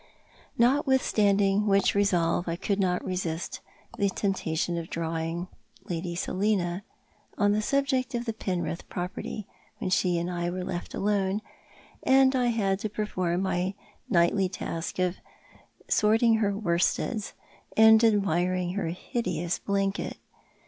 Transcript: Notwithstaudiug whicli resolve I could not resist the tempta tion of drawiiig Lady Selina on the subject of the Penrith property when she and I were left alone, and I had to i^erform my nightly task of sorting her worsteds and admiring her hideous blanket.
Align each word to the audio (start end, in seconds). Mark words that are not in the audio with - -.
Notwithstaudiug 0.57 1.63
whicli 1.67 1.93
resolve 1.93 2.47
I 2.47 2.55
could 2.55 2.79
not 2.79 3.05
resist 3.05 3.59
the 3.99 4.09
tempta 4.09 4.57
tion 4.57 4.79
of 4.79 4.87
drawiiig 4.89 5.47
Lady 5.89 6.15
Selina 6.15 6.83
on 7.37 7.51
the 7.51 7.61
subject 7.61 8.15
of 8.15 8.25
the 8.25 8.33
Penrith 8.33 8.89
property 8.89 9.45
when 9.77 9.91
she 9.91 10.17
and 10.17 10.27
I 10.31 10.49
were 10.49 10.63
left 10.63 10.95
alone, 10.95 11.43
and 12.01 12.35
I 12.35 12.47
had 12.47 12.79
to 12.79 12.89
i^erform 12.89 13.41
my 13.41 13.75
nightly 14.09 14.49
task 14.49 14.97
of 14.97 15.17
sorting 15.87 16.37
her 16.37 16.51
worsteds 16.57 17.33
and 17.77 18.03
admiring 18.03 18.73
her 18.73 18.87
hideous 18.87 19.59
blanket. 19.59 20.17